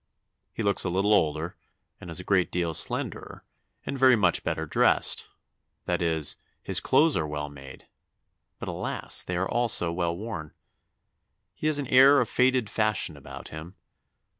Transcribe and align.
He 0.51 0.63
looks 0.63 0.83
a 0.83 0.89
little 0.89 1.13
older, 1.13 1.55
and 1.99 2.09
is 2.09 2.19
a 2.19 2.23
great 2.23 2.51
deal 2.51 2.73
slenderer, 2.73 3.45
and 3.85 3.99
very 3.99 4.15
much 4.15 4.41
better 4.43 4.65
dressed; 4.65 5.27
that 5.85 6.01
is, 6.01 6.37
his 6.63 6.79
clothes 6.79 7.15
are 7.15 7.27
well 7.27 7.49
made, 7.49 7.87
but 8.57 8.67
alas! 8.67 9.21
they 9.21 9.35
are 9.37 9.47
also 9.47 9.91
well 9.91 10.17
worn. 10.17 10.55
He 11.53 11.67
has 11.67 11.77
an 11.77 11.85
air 11.85 12.19
of 12.19 12.27
faded 12.27 12.67
fashion 12.67 13.15
about 13.15 13.49
him. 13.49 13.75